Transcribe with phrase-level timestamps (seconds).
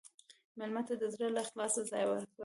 [0.57, 2.35] مېلمه ته د زړه له اخلاصه ځای ورکړه.